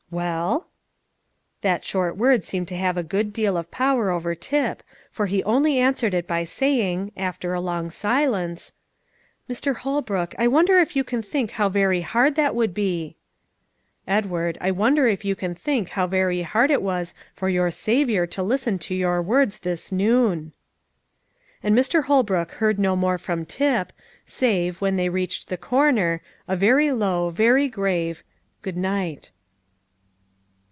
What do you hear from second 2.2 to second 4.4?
seemed to have a good deal of power over